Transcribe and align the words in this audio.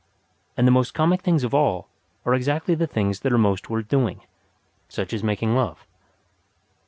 And 0.57 0.65
the 0.65 0.71
most 0.71 0.95
comic 0.95 1.21
things 1.21 1.43
of 1.43 1.53
all 1.53 1.87
are 2.25 2.33
exactly 2.33 2.73
the 2.73 2.87
things 2.87 3.19
that 3.19 3.31
are 3.31 3.37
most 3.37 3.69
worth 3.69 3.87
doing 3.87 4.21
such 4.89 5.13
as 5.13 5.23
making 5.23 5.53
love. 5.53 5.85